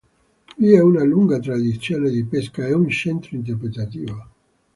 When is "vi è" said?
0.57-0.79